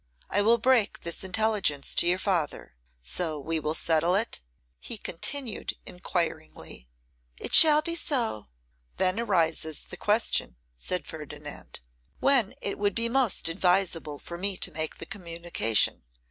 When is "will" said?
0.41-0.57, 3.59-3.75